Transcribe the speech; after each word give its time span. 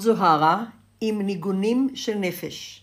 זאת 0.00 0.16
זוהרה 0.16 0.64
עם 1.00 1.22
ניגונים 1.22 1.88
של 1.94 2.14
נפש. 2.14 2.82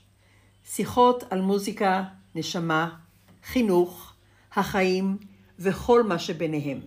שיחות 0.65 1.23
על 1.29 1.41
מוזיקה, 1.41 2.03
נשמה, 2.35 2.89
חינוך, 3.43 4.13
החיים 4.55 5.17
וכל 5.59 6.03
מה 6.03 6.19
שביניהם. 6.19 6.79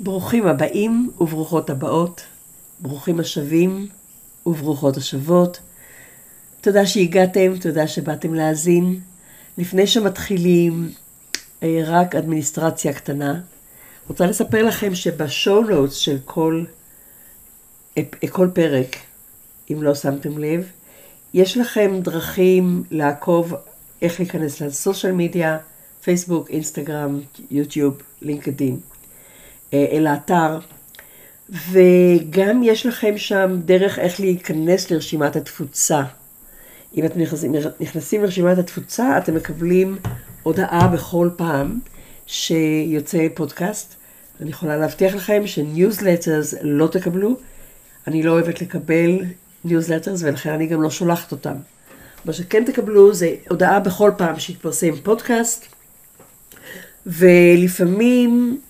ברוכים 0.00 0.46
הבאים 0.46 1.10
וברוכות 1.20 1.70
הבאות, 1.70 2.33
ברוכים 2.80 3.20
השבים 3.20 3.88
וברוכות 4.46 4.96
השבות. 4.96 5.60
תודה 6.60 6.86
שהגעתם, 6.86 7.52
תודה 7.60 7.86
שבאתם 7.86 8.34
להאזין. 8.34 9.00
לפני 9.58 9.86
שמתחילים, 9.86 10.92
אה, 11.62 11.80
רק 11.84 12.14
אדמיניסטרציה 12.14 12.92
קטנה. 12.92 13.40
רוצה 14.08 14.26
לספר 14.26 14.62
לכם 14.62 14.94
שבשואו 14.94 15.62
נוטס 15.62 15.94
של 15.94 16.18
כל, 16.24 16.64
כל 18.30 18.48
פרק, 18.54 18.96
אם 19.72 19.82
לא 19.82 19.94
שמתם 19.94 20.38
לב, 20.38 20.70
יש 21.34 21.56
לכם 21.56 22.00
דרכים 22.02 22.84
לעקוב 22.90 23.54
איך 24.02 24.20
להיכנס 24.20 24.60
לסושיאל 24.60 25.12
מדיה, 25.12 25.58
פייסבוק, 26.02 26.50
אינסטגרם, 26.50 27.20
יוטיוב, 27.50 28.02
לינקדין. 28.22 28.80
אה, 29.72 29.86
אל 29.92 30.06
האתר, 30.06 30.58
וגם 31.70 32.62
יש 32.62 32.86
לכם 32.86 33.18
שם 33.18 33.60
דרך 33.64 33.98
איך 33.98 34.20
להיכנס 34.20 34.90
לרשימת 34.90 35.36
התפוצה. 35.36 36.02
אם 36.96 37.06
אתם 37.06 37.20
נכנסים, 37.20 37.54
נכנסים 37.80 38.22
לרשימת 38.22 38.58
התפוצה, 38.58 39.18
אתם 39.18 39.34
מקבלים 39.34 39.98
הודעה 40.42 40.88
בכל 40.88 41.30
פעם 41.36 41.78
שיוצא 42.26 43.26
פודקאסט. 43.34 43.94
אני 44.40 44.50
יכולה 44.50 44.76
להבטיח 44.76 45.14
לכם 45.14 45.46
ש 45.46 45.63
newsletters 45.63 46.54
לא 46.62 46.86
תקבלו. 46.86 47.36
אני 48.06 48.22
לא 48.22 48.32
אוהבת 48.32 48.62
לקבל 48.62 49.20
newsletters 49.64 50.22
ולכן 50.22 50.50
אני 50.50 50.66
גם 50.66 50.82
לא 50.82 50.90
שולחת 50.90 51.32
אותם. 51.32 51.54
מה 52.24 52.32
שכן 52.32 52.64
תקבלו 52.64 53.14
זה 53.14 53.34
הודעה 53.48 53.80
בכל 53.80 54.10
פעם 54.16 54.38
שיתפרסם 54.38 54.96
פודקאסט, 55.02 55.66
ולפעמים 57.06 58.60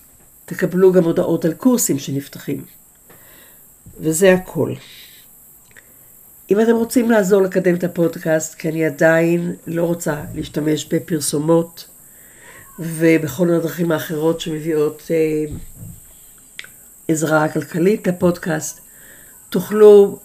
תקבלו 0.45 0.93
גם 0.93 1.05
הודעות 1.05 1.45
על 1.45 1.55
קורסים 1.55 1.99
שנפתחים. 1.99 2.65
וזה 4.01 4.33
הכל. 4.33 4.75
אם 6.51 6.61
אתם 6.61 6.75
רוצים 6.75 7.11
לעזור 7.11 7.43
לקדם 7.43 7.75
את 7.75 7.85
הפודקאסט, 7.85 8.55
כי 8.55 8.69
אני 8.69 8.85
עדיין 8.85 9.55
לא 9.67 9.85
רוצה 9.85 10.23
להשתמש 10.35 10.85
בפרסומות 10.85 11.89
ובכל 12.79 13.51
הדרכים 13.51 13.93
האחרות 13.93 14.41
שמביאות 14.41 15.03
אה, 15.11 15.55
עזרה 17.09 17.49
כלכלית 17.49 18.07
לפודקאסט, 18.07 18.81
תוכלו 19.51 20.19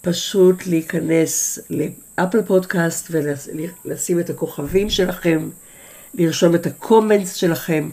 פשוט 0.00 0.66
להיכנס 0.66 1.58
לאפל 1.70 2.42
פודקאסט 2.42 3.10
ולשים 3.10 4.20
את 4.20 4.30
הכוכבים 4.30 4.90
שלכם, 4.90 5.50
לרשום 6.14 6.54
את 6.54 6.66
הקומנטס 6.66 7.34
שלכם. 7.34 7.90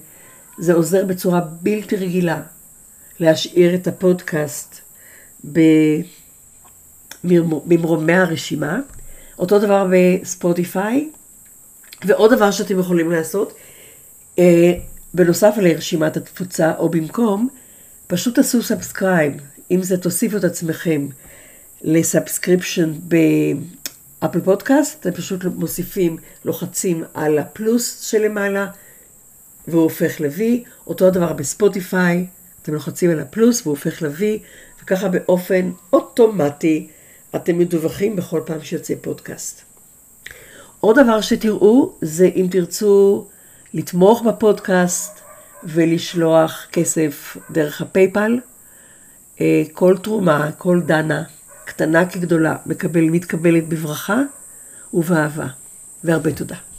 זה 0.57 0.73
עוזר 0.73 1.05
בצורה 1.05 1.41
בלתי 1.41 1.95
רגילה 1.95 2.41
להשאיר 3.19 3.75
את 3.75 3.87
הפודקאסט 3.87 4.81
במרומי 7.63 8.13
הרשימה. 8.13 8.79
אותו 9.39 9.59
דבר 9.59 9.87
בספוטיפיי. 9.91 11.09
ועוד 12.05 12.33
דבר 12.33 12.51
שאתם 12.51 12.79
יכולים 12.79 13.11
לעשות, 13.11 13.53
אה, 14.39 14.73
בנוסף 15.13 15.55
לרשימת 15.61 16.17
התפוצה 16.17 16.73
או 16.77 16.89
במקום, 16.89 17.49
פשוט 18.07 18.35
תעשו 18.35 18.63
subscribe. 18.63 19.33
אם 19.71 19.83
זה 19.83 19.97
תוסיפו 19.97 20.37
את 20.37 20.43
עצמכם 20.43 21.07
ל 21.81 21.90
subscription 21.90 22.93
באפל 24.21 24.41
פודקאסט, 24.41 24.99
אתם 24.99 25.11
פשוט 25.11 25.43
מוסיפים, 25.45 26.17
לוחצים 26.45 27.03
על 27.13 27.39
הפלוס 27.39 28.01
שלמעלה, 28.01 28.67
והוא 29.67 29.83
הופך 29.83 30.21
ל-V, 30.21 30.41
אותו 30.87 31.07
הדבר 31.07 31.33
בספוטיפיי, 31.33 32.25
אתם 32.61 32.73
לוחצים 32.73 33.09
על 33.09 33.19
הפלוס 33.19 33.61
והוא 33.61 33.71
הופך 33.71 34.01
ל-V, 34.01 34.21
וככה 34.83 35.09
באופן 35.09 35.71
אוטומטי 35.93 36.87
אתם 37.35 37.57
מדווחים 37.57 38.15
בכל 38.15 38.41
פעם 38.45 38.61
שיוצא 38.61 38.93
פודקאסט. 39.01 39.61
עוד 40.79 40.99
דבר 40.99 41.21
שתראו 41.21 41.93
זה 42.01 42.29
אם 42.35 42.47
תרצו 42.51 43.25
לתמוך 43.73 44.21
בפודקאסט 44.21 45.19
ולשלוח 45.63 46.67
כסף 46.71 47.37
דרך 47.51 47.81
הפייפל, 47.81 48.39
אה, 49.41 49.63
כל 49.73 49.97
תרומה, 49.97 50.51
כל 50.57 50.81
דנה, 50.85 51.23
קטנה 51.65 52.05
כגדולה, 52.05 52.55
מקבל, 52.65 53.03
מתקבלת 53.03 53.67
בברכה 53.67 54.21
ובאהבה. 54.93 55.47
והרבה 56.03 56.33
תודה. 56.33 56.70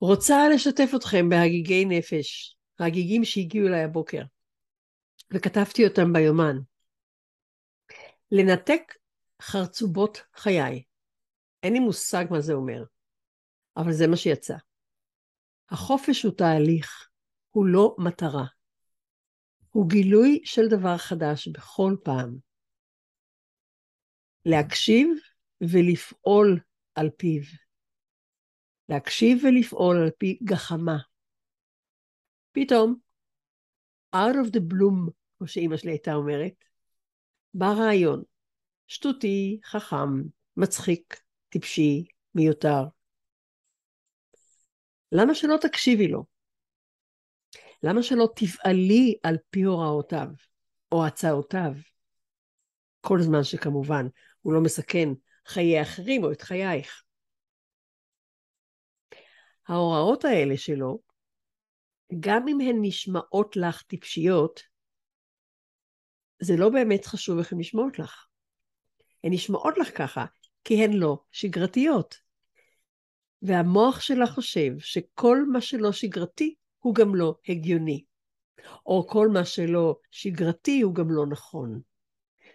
רוצה 0.00 0.48
לשתף 0.54 0.90
אתכם 0.96 1.28
בהגיגי 1.28 1.84
נפש, 1.84 2.56
ההגיגים 2.78 3.24
שהגיעו 3.24 3.68
אליי 3.68 3.84
הבוקר, 3.84 4.22
וכתבתי 5.34 5.86
אותם 5.86 6.12
ביומן. 6.12 6.56
לנתק 8.32 8.82
חרצובות 9.42 10.22
חיי. 10.34 10.82
אין 11.62 11.72
לי 11.72 11.78
מושג 11.78 12.24
מה 12.30 12.40
זה 12.40 12.52
אומר, 12.52 12.84
אבל 13.76 13.92
זה 13.92 14.06
מה 14.06 14.16
שיצא. 14.16 14.56
החופש 15.70 16.22
הוא 16.22 16.32
תהליך, 16.36 17.08
הוא 17.50 17.66
לא 17.66 17.96
מטרה. 17.98 18.44
הוא 19.70 19.88
גילוי 19.88 20.40
של 20.44 20.68
דבר 20.70 20.96
חדש 20.96 21.48
בכל 21.48 21.96
פעם. 22.04 22.38
להקשיב 24.44 25.08
ולפעול 25.60 26.60
על 26.94 27.10
פיו. 27.16 27.42
להקשיב 28.88 29.44
ולפעול 29.44 29.96
על 29.96 30.10
פי 30.18 30.38
גחמה. 30.44 30.98
פתאום, 32.52 32.94
out 34.16 34.34
of 34.34 34.50
the 34.50 34.60
bloom, 34.60 35.10
כמו 35.38 35.48
שאימא 35.48 35.76
שלי 35.76 35.90
הייתה 35.90 36.14
אומרת, 36.14 36.64
בא 37.54 37.66
רעיון, 37.66 38.22
שטותי, 38.86 39.60
חכם, 39.64 40.22
מצחיק, 40.56 41.20
טיפשי, 41.48 42.06
מיותר. 42.34 42.82
למה 45.12 45.34
שלא 45.34 45.56
תקשיבי 45.60 46.08
לו? 46.08 46.24
למה 47.82 48.02
שלא 48.02 48.28
תפעלי 48.36 49.18
על 49.22 49.36
פי 49.50 49.62
הוראותיו 49.62 50.28
או 50.92 51.06
הצעותיו? 51.06 51.72
כל 53.00 53.22
זמן 53.22 53.44
שכמובן 53.44 54.06
הוא 54.40 54.52
לא 54.52 54.60
מסכן 54.60 55.08
חיי 55.46 55.82
אחרים 55.82 56.24
או 56.24 56.32
את 56.32 56.42
חייך. 56.42 57.02
ההוראות 59.68 60.24
האלה 60.24 60.56
שלו, 60.56 60.98
גם 62.20 62.48
אם 62.48 62.60
הן 62.60 62.76
נשמעות 62.82 63.56
לך 63.56 63.82
טיפשיות, 63.82 64.60
זה 66.42 66.56
לא 66.56 66.68
באמת 66.68 67.06
חשוב 67.06 67.38
איך 67.38 67.52
הן 67.52 67.58
נשמעות 67.58 67.98
לך. 67.98 68.26
הן 69.24 69.32
נשמעות 69.32 69.78
לך 69.78 69.98
ככה, 69.98 70.24
כי 70.64 70.84
הן 70.84 70.92
לא 70.92 71.18
שגרתיות. 71.32 72.14
והמוח 73.42 74.00
שלך 74.00 74.30
חושב 74.30 74.78
שכל 74.78 75.38
מה 75.52 75.60
שלא 75.60 75.92
שגרתי 75.92 76.54
הוא 76.78 76.94
גם 76.94 77.14
לא 77.14 77.34
הגיוני, 77.48 78.04
או 78.86 79.06
כל 79.08 79.28
מה 79.28 79.44
שלא 79.44 79.98
שגרתי 80.10 80.80
הוא 80.80 80.94
גם 80.94 81.10
לא 81.10 81.26
נכון. 81.26 81.80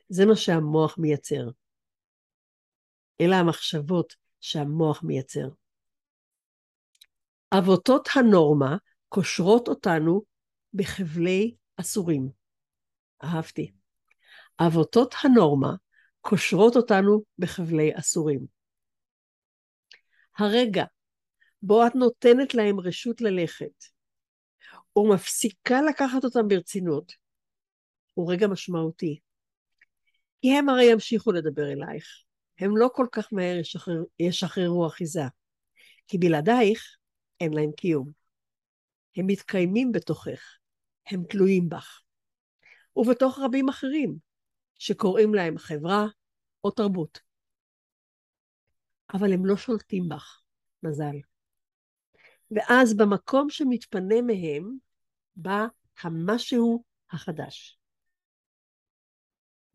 זה 0.10 0.25
מה 0.25 0.36
שהמוח 0.36 0.98
מייצר. 0.98 1.50
אלה 3.21 3.39
המחשבות 3.39 4.13
שהמוח 4.39 5.04
מייצר. 5.04 5.48
אבותות 7.59 8.09
הנורמה 8.15 8.77
קושרות 9.09 9.67
אותנו 9.67 10.21
בחבלי 10.73 11.55
אסורים. 11.81 12.29
אהבתי. 13.23 13.71
אבותות 14.59 15.15
הנורמה 15.23 15.75
קושרות 16.21 16.75
אותנו 16.75 17.23
בחבלי 17.39 17.91
אסורים. 18.00 18.45
הרגע 20.38 20.83
בו 21.61 21.88
את 21.88 21.95
נותנת 21.95 22.53
להם 22.53 22.79
רשות 22.79 23.21
ללכת, 23.21 23.83
ומפסיקה 24.95 25.81
לקחת 25.89 26.23
אותם 26.23 26.47
ברצינות, 26.47 27.11
הוא 28.13 28.31
רגע 28.31 28.47
משמעותי. 28.47 29.19
כי 30.41 30.57
הם 30.57 30.69
הרי 30.69 30.91
ימשיכו 30.91 31.31
לדבר 31.31 31.71
אלייך. 31.71 32.05
הם 32.59 32.77
לא 32.77 32.89
כל 32.94 33.07
כך 33.11 33.33
מהר 33.33 33.55
ישחרר, 33.55 34.03
ישחררו 34.19 34.88
אחיזה. 34.88 35.23
כי 36.07 36.17
בלעדייך 36.17 36.97
אין 37.39 37.53
להם 37.53 37.71
קיום. 37.71 38.12
הם 39.18 39.27
מתקיימים 39.27 39.91
בתוכך, 39.91 40.57
הם 41.07 41.24
תלויים 41.30 41.69
בך. 41.69 42.01
ובתוך 42.95 43.39
רבים 43.39 43.69
אחרים, 43.69 44.18
שקוראים 44.80 45.33
להם 45.33 45.57
חברה 45.57 46.06
או 46.63 46.71
תרבות. 46.71 47.19
אבל 49.13 49.33
הם 49.33 49.45
לא 49.45 49.57
שולטים 49.57 50.09
בך, 50.09 50.41
מזל. 50.83 51.15
ואז 52.51 52.97
במקום 52.97 53.50
שמתפנה 53.50 54.21
מהם, 54.21 54.77
בא 55.36 55.65
המשהו 56.01 56.83
החדש. 57.12 57.79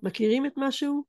מכירים 0.02 0.46
את 0.46 0.52
משהו? 0.56 1.04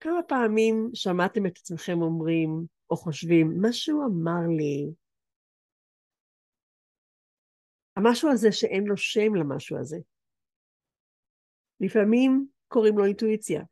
כמה 0.00 0.22
פעמים 0.28 0.90
שמעתם 0.94 1.46
את 1.46 1.56
עצמכם 1.58 2.02
אומרים, 2.02 2.66
או 2.90 2.96
חושבים, 2.96 3.54
משהו 3.62 4.02
אמר 4.06 4.56
לי, 4.56 4.94
המשהו 7.96 8.30
הזה 8.32 8.52
שאין 8.52 8.84
לו 8.84 8.96
שם 8.96 9.34
למשהו 9.34 9.78
הזה. 9.78 9.96
לפעמים 11.80 12.48
קוראים 12.68 12.98
לו 12.98 13.04
אינטואיציה. 13.04 13.62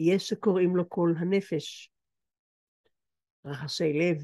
יש 0.00 0.28
שקוראים 0.28 0.76
לו 0.76 0.88
קול 0.88 1.14
הנפש, 1.18 1.92
רחשי 3.44 3.92
לב, 3.92 4.16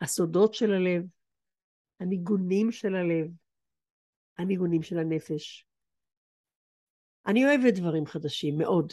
הסודות 0.00 0.54
של 0.54 0.72
הלב, 0.72 1.02
הניגונים 2.00 2.70
של 2.70 2.94
הלב, 2.94 3.30
הניגונים 4.38 4.82
של 4.82 4.98
הנפש. 4.98 5.66
אני 7.26 7.44
אוהבת 7.44 7.74
דברים 7.74 8.06
חדשים, 8.06 8.58
מאוד. 8.58 8.92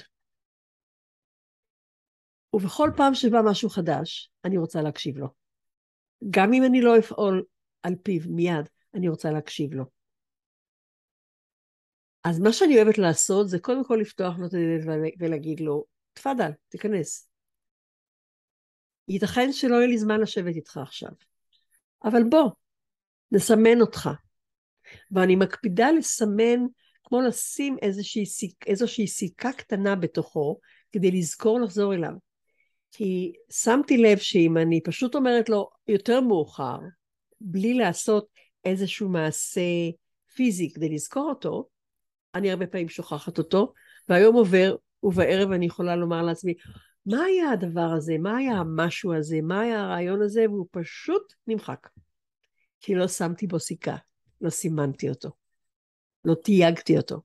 ובכל 2.55 2.89
פעם 2.97 3.13
שבא 3.13 3.41
משהו 3.45 3.69
חדש, 3.69 4.31
אני 4.45 4.57
רוצה 4.57 4.81
להקשיב 4.81 5.17
לו. 5.17 5.27
גם 6.29 6.53
אם 6.53 6.63
אני 6.63 6.81
לא 6.81 6.99
אפעול 6.99 7.43
על 7.83 7.95
פיו 8.03 8.21
מיד, 8.29 8.69
אני 8.93 9.09
רוצה 9.09 9.31
להקשיב 9.31 9.73
לו. 9.73 9.85
אז 12.23 12.39
מה 12.39 12.53
שאני 12.53 12.77
אוהבת 12.77 12.97
לעשות 12.97 13.49
זה 13.49 13.59
קודם 13.59 13.83
כל 13.83 13.97
לפתוח 14.01 14.37
לו 14.39 14.45
את 14.45 14.53
הדלת 14.53 15.13
ולהגיד 15.19 15.59
לו, 15.59 15.85
תפאדל, 16.13 16.51
תיכנס. 16.69 17.29
ייתכן 19.07 19.51
שלא 19.51 19.75
יהיה 19.75 19.87
לי 19.87 19.97
זמן 19.97 20.21
לשבת 20.21 20.55
איתך 20.55 20.77
עכשיו, 20.77 21.11
אבל 22.03 22.23
בוא, 22.29 22.49
נסמן 23.31 23.81
אותך. 23.81 24.09
ואני 25.11 25.35
מקפידה 25.35 25.91
לסמן, 25.91 26.59
כמו 27.03 27.21
לשים 27.21 27.77
איזושהי, 27.81 28.23
איזושהי 28.67 29.07
סיכה 29.07 29.53
קטנה 29.53 29.95
בתוכו, 29.95 30.59
כדי 30.91 31.11
לזכור 31.11 31.59
לחזור 31.59 31.93
אליו. 31.93 32.11
כי 32.97 33.33
שמתי 33.51 33.97
לב 33.97 34.17
שאם 34.17 34.57
אני 34.57 34.83
פשוט 34.83 35.15
אומרת 35.15 35.49
לו 35.49 35.69
יותר 35.87 36.21
מאוחר, 36.21 36.77
בלי 37.41 37.73
לעשות 37.73 38.27
איזשהו 38.65 39.09
מעשה 39.09 39.61
פיזי 40.35 40.73
כדי 40.73 40.89
לזכור 40.89 41.29
אותו, 41.29 41.67
אני 42.35 42.51
הרבה 42.51 42.67
פעמים 42.67 42.89
שוכחת 42.89 43.37
אותו, 43.37 43.73
והיום 44.09 44.35
עובר, 44.35 44.75
ובערב 45.03 45.51
אני 45.51 45.65
יכולה 45.65 45.95
לומר 45.95 46.21
לעצמי, 46.21 46.53
מה 47.05 47.23
היה 47.23 47.49
הדבר 47.49 47.89
הזה? 47.97 48.15
מה 48.19 48.37
היה 48.37 48.53
המשהו 48.53 49.13
הזה? 49.13 49.39
מה 49.43 49.61
היה 49.61 49.81
הרעיון 49.81 50.21
הזה? 50.21 50.45
והוא 50.49 50.67
פשוט 50.71 51.33
נמחק. 51.47 51.87
כי 52.79 52.95
לא 52.95 53.07
שמתי 53.07 53.47
בו 53.47 53.59
סיכה, 53.59 53.95
לא 54.41 54.49
סימנתי 54.49 55.09
אותו, 55.09 55.29
לא 56.25 56.35
תייגתי 56.43 56.97
אותו. 56.97 57.21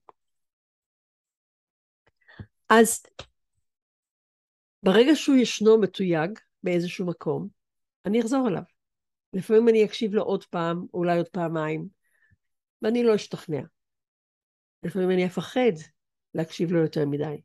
אז 2.69 3.03
ברגע 4.83 5.15
שהוא 5.15 5.37
ישנו 5.37 5.81
מתויג 5.81 6.39
באיזשהו 6.63 7.07
מקום, 7.07 7.49
אני 8.07 8.21
אחזור 8.21 8.49
אליו. 8.49 8.63
לפעמים 9.33 9.69
אני 9.69 9.85
אקשיב 9.85 10.15
לו 10.15 10.23
עוד 10.23 10.45
פעם, 10.45 10.87
אולי 10.95 11.17
עוד 11.17 11.29
פעמיים, 11.29 11.89
ואני 12.83 13.05
לא 13.05 13.15
אשתכנע. 13.15 13.63
לפעמים 14.83 15.11
אני 15.11 15.27
אפחד 15.27 15.73
להקשיב 16.35 16.73
לו 16.73 16.81
יותר 16.81 17.07
מדי. 17.07 17.41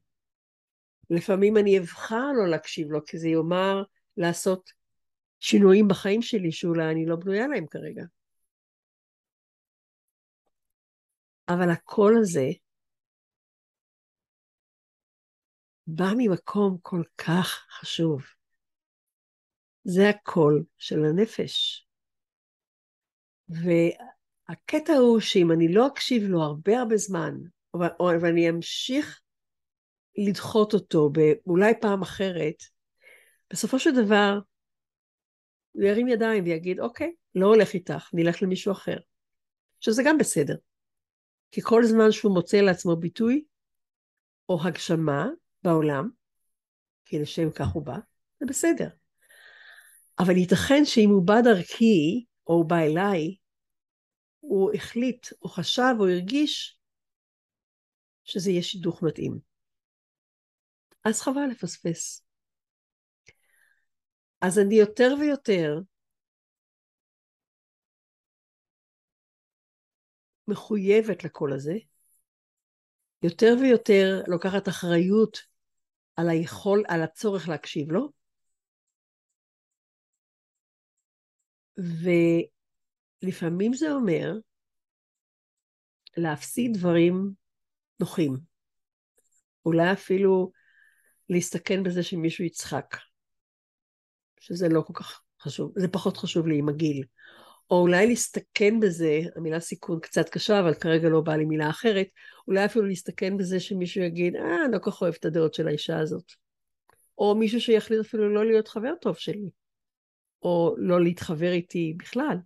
לפעמים 1.10 1.58
אני 1.58 1.80
אבחר 1.80 2.32
לא 2.38 2.50
להקשיב 2.50 2.92
לו, 2.92 3.06
כי 3.06 3.18
זה 3.18 3.28
יאמר 3.28 3.84
לעשות 4.18 4.72
שינויים 5.40 5.88
בחיים 5.88 6.22
שלי 6.22 6.52
שאולי 6.52 6.92
אני 6.92 7.06
לא 7.06 7.16
בנויה 7.16 7.48
להם 7.48 7.66
כרגע. 7.68 8.04
אבל 11.50 11.70
הקול 11.70 12.18
הזה 12.18 12.50
בא 15.88 16.06
ממקום 16.18 16.78
כל 16.82 17.04
כך 17.18 17.66
חשוב. 17.70 18.24
זה 19.84 20.10
הקול 20.10 20.64
של 20.78 21.06
הנפש. 21.06 21.88
והקטע 23.50 24.94
הוא 24.94 25.20
שאם 25.20 25.52
אני 25.52 25.74
לא 25.74 25.88
אקשיב 25.88 26.24
לו 26.24 26.42
הרבה 26.42 26.80
הרבה 26.80 26.98
זמן, 26.98 27.34
ואני 28.22 28.50
אמשיך 28.50 29.22
לדחות 30.18 30.74
אותו 30.74 31.10
באולי 31.10 31.74
פעם 31.82 32.02
אחרת, 32.02 32.56
בסופו 33.52 33.80
של 33.80 33.92
דבר 34.06 34.40
הוא 35.72 35.84
ירים 35.84 36.08
ידיים 36.08 36.44
ויגיד, 36.44 36.80
אוקיי, 36.80 37.14
לא 37.36 37.48
הולך 37.48 37.74
איתך, 37.74 38.10
נלך 38.14 38.42
למישהו 38.42 38.72
אחר. 38.72 38.98
שזה 39.80 40.04
גם 40.06 40.18
בסדר. 40.18 40.56
כי 41.52 41.62
כל 41.62 41.84
זמן 41.84 42.12
שהוא 42.12 42.34
מוצא 42.34 42.58
לעצמו 42.58 42.96
ביטוי 42.96 43.46
או 44.50 44.60
הגשמה 44.68 45.28
בעולם, 45.66 46.10
כי 47.06 47.20
לשם 47.20 47.52
כך 47.52 47.68
הוא 47.74 47.86
בא, 47.86 47.98
זה 48.40 48.46
בסדר. 48.46 48.90
אבל 50.20 50.38
ייתכן 50.38 50.86
שאם 50.86 51.10
הוא 51.10 51.28
בא 51.28 51.42
דרכי, 51.44 52.26
או 52.48 52.54
הוא 52.54 52.66
בא 52.66 52.76
אליי, 52.76 53.36
הוא 54.40 54.72
החליט, 54.76 55.28
או 55.42 55.50
חשב, 55.50 55.96
או 56.00 56.08
הרגיש 56.08 56.80
שזה 58.24 58.52
יהיה 58.52 58.64
שידוך 58.64 59.04
מתאים. 59.04 59.40
אז 61.04 61.22
חבל 61.22 61.48
לפספס. 61.52 62.26
אז 64.42 64.60
אני 64.60 64.76
יותר 64.76 65.16
ויותר 65.20 65.80
מחויבת 70.48 71.24
לקול 71.24 71.54
הזה, 71.54 71.74
יותר 73.24 73.54
ויותר 73.62 74.22
לוקחת 74.28 74.68
אחריות 74.68 75.55
על 76.16 76.30
היכול, 76.30 76.84
על 76.88 77.04
הצורך 77.04 77.50
להקשיב 77.50 77.92
לו, 77.92 78.10
ולפעמים 83.24 83.74
זה 83.74 83.92
אומר 83.92 84.34
להפסיד 86.18 86.74
דברים 86.74 87.32
נוחים. 88.00 88.38
אולי 89.66 89.92
אפילו 89.92 90.52
להסתכן 91.30 91.84
בזה 91.84 92.04
שמישהו 92.04 92.46
יצחק, 92.46 92.96
שזה 94.40 94.68
לא 94.70 94.82
כל 94.82 94.94
כך 94.96 95.22
חשוב, 95.42 95.74
זה 95.76 95.88
פחות 95.88 96.18
חשוב 96.18 96.48
לי 96.48 96.58
עם 96.60 96.70
הגיל. 96.70 97.04
או 97.70 97.82
אולי 97.82 98.08
להסתכן 98.08 98.80
בזה, 98.80 99.20
המילה 99.36 99.60
סיכון 99.60 100.00
קצת 100.00 100.30
קשה, 100.30 100.60
אבל 100.60 100.74
כרגע 100.74 101.10
לא 101.10 101.22
באה 101.22 101.38
לי 101.38 101.46
מילה 101.46 101.70
אחרת, 101.70 102.08
אולי 102.48 102.66
אפילו 102.66 102.86
להסתכן 102.86 103.38
בזה 103.38 103.60
שמישהו 103.60 104.04
יגיד, 104.04 104.36
אה, 104.36 104.66
אני 104.66 104.74
לא 104.74 104.80
כל 104.80 104.92
כך 104.92 105.02
אוהב 105.02 105.14
את 105.20 105.26
הדעות 105.26 105.54
של 105.54 105.68
האישה 105.68 106.00
הזאת. 106.00 106.32
או 107.18 107.36
מישהו 107.36 107.62
שיחליט 107.62 108.00
אפילו 108.00 108.34
לא 108.34 108.46
להיות 108.46 108.68
חבר 108.68 108.94
טוב 109.02 109.16
שלי, 109.16 109.50
או 110.42 110.76
לא 110.78 111.04
להתחבר 111.04 111.52
איתי 111.52 111.94
בכלל. 111.98 112.38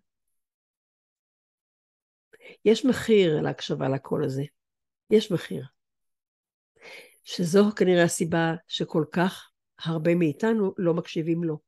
יש 2.66 2.86
מחיר 2.86 3.42
להקשבה 3.42 3.90
לקול 3.90 4.26
הזה. 4.26 4.44
יש 5.10 5.32
מחיר. 5.32 5.66
שזו 7.24 7.64
כנראה 7.76 8.04
הסיבה 8.04 8.54
שכל 8.68 9.06
כך 9.12 9.52
הרבה 9.80 10.16
מאיתנו 10.16 10.74
לא 10.78 10.94
מקשיבים 10.94 11.44
לו. 11.44 11.60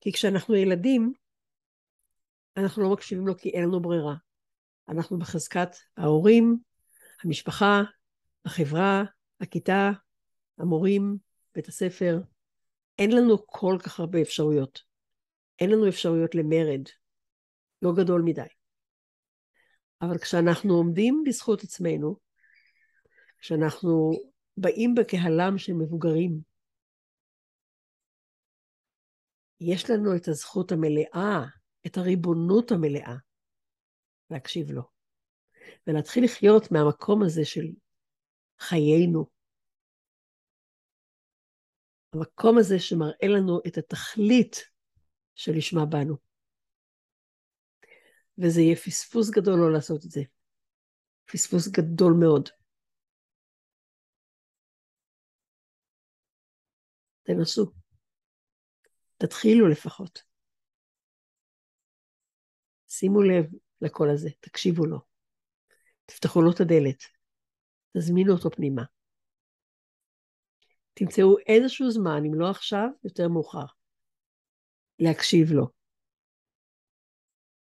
כי 0.00 0.12
כשאנחנו 0.12 0.54
ילדים, 0.54 1.12
אנחנו 2.58 2.82
לא 2.82 2.92
מקשיבים 2.92 3.26
לו 3.26 3.36
כי 3.38 3.48
אין 3.50 3.64
לנו 3.64 3.80
ברירה. 3.80 4.14
אנחנו 4.88 5.18
בחזקת 5.18 5.68
ההורים, 5.96 6.58
המשפחה, 7.24 7.82
החברה, 8.44 9.04
הכיתה, 9.40 9.90
המורים, 10.58 11.16
בית 11.54 11.68
הספר. 11.68 12.20
אין 12.98 13.12
לנו 13.12 13.46
כל 13.46 13.78
כך 13.82 14.00
הרבה 14.00 14.22
אפשרויות. 14.22 14.80
אין 15.60 15.70
לנו 15.70 15.88
אפשרויות 15.88 16.34
למרד, 16.34 16.88
לא 17.82 17.92
גדול 17.96 18.22
מדי. 18.22 18.42
אבל 20.02 20.18
כשאנחנו 20.18 20.74
עומדים 20.74 21.22
בזכות 21.26 21.62
עצמנו, 21.62 22.16
כשאנחנו 23.38 24.12
באים 24.56 24.94
בקהלם 24.94 25.58
של 25.58 25.72
מבוגרים. 25.72 26.40
יש 29.60 29.90
לנו 29.90 30.16
את 30.16 30.28
הזכות 30.28 30.72
המלאה, 30.72 31.44
את 31.88 31.96
הריבונות 31.96 32.70
המלאה, 32.70 33.14
להקשיב 34.30 34.70
לו, 34.70 34.82
ולהתחיל 35.86 36.24
לחיות 36.24 36.72
מהמקום 36.72 37.22
הזה 37.22 37.44
של 37.44 37.66
חיינו. 38.58 39.26
המקום 42.14 42.58
הזה 42.58 42.78
שמראה 42.78 43.28
לנו 43.28 43.60
את 43.66 43.78
התכלית 43.78 44.56
שלשמה 45.34 45.86
באנו. 45.86 46.16
וזה 48.38 48.60
יהיה 48.60 48.76
פספוס 48.76 49.30
גדול 49.30 49.60
לא 49.60 49.72
לעשות 49.72 50.04
את 50.04 50.10
זה. 50.10 50.20
פספוס 51.24 51.68
גדול 51.68 52.12
מאוד. 52.20 52.48
תנסו. 57.22 57.72
תתחילו 59.16 59.68
לפחות. 59.68 60.27
שימו 62.98 63.22
לב 63.22 63.44
לקול 63.80 64.10
הזה, 64.10 64.28
תקשיבו 64.40 64.86
לו. 64.86 64.98
תפתחו 66.06 66.42
לו 66.42 66.50
את 66.50 66.60
הדלת. 66.60 67.02
תזמינו 67.96 68.32
אותו 68.32 68.50
פנימה. 68.50 68.82
תמצאו 70.94 71.36
איזשהו 71.46 71.90
זמן, 71.90 72.22
אם 72.26 72.40
לא 72.40 72.50
עכשיו, 72.50 72.88
יותר 73.04 73.28
מאוחר. 73.28 73.64
להקשיב 74.98 75.52
לו. 75.52 75.66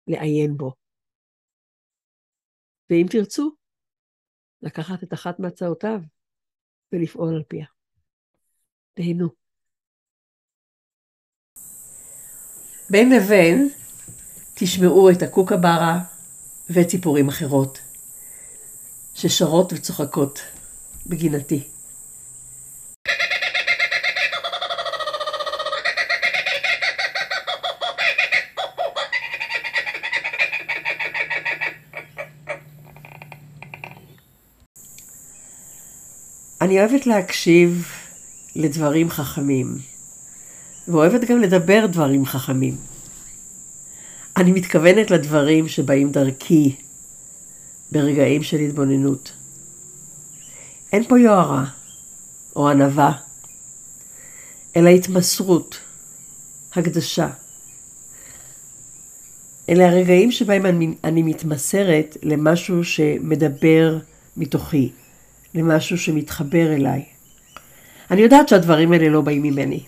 לעיין 0.06 0.56
בו. 0.56 0.72
ואם 2.90 3.06
תרצו, 3.10 3.56
לקחת 4.62 5.02
את 5.02 5.12
אחת 5.12 5.38
מהצעותיו 5.38 6.00
ולפעול 6.92 7.34
על 7.34 7.42
פיה. 7.48 7.66
תהנו. 8.94 9.28
בין 12.90 13.08
לבין 13.16 13.84
תשמעו 14.54 15.10
את 15.10 15.22
הקוקברה 15.22 15.98
וציפורים 16.70 17.28
אחרות 17.28 17.78
ששרות 19.14 19.72
וצוחקות 19.72 20.40
בגינתי. 21.06 21.62
אני 36.60 36.80
אוהבת 36.80 37.06
להקשיב 37.06 37.88
לדברים 38.56 39.10
חכמים, 39.10 39.78
ואוהבת 40.88 41.20
גם 41.24 41.40
לדבר 41.40 41.86
דברים 41.86 42.26
חכמים. 42.26 42.93
אני 44.36 44.52
מתכוונת 44.52 45.10
לדברים 45.10 45.68
שבאים 45.68 46.12
דרכי 46.12 46.76
ברגעים 47.92 48.42
של 48.42 48.56
התבוננות. 48.56 49.32
אין 50.92 51.04
פה 51.08 51.18
יוהרה 51.18 51.64
או 52.56 52.68
ענווה, 52.68 53.12
אלא 54.76 54.88
התמסרות, 54.88 55.78
הקדשה. 56.74 57.28
אלה 59.68 59.88
הרגעים 59.88 60.32
שבהם 60.32 60.66
אני, 60.66 60.94
אני 61.04 61.22
מתמסרת 61.22 62.16
למשהו 62.22 62.84
שמדבר 62.84 63.98
מתוכי, 64.36 64.92
למשהו 65.54 65.98
שמתחבר 65.98 66.72
אליי. 66.74 67.04
אני 68.10 68.20
יודעת 68.20 68.48
שהדברים 68.48 68.92
האלה 68.92 69.08
לא 69.08 69.20
באים 69.20 69.42
ממני. 69.42 69.84